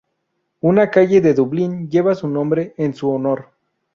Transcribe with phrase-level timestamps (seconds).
[0.61, 3.51] Un calle de Dublín lleva su nombre en su honor.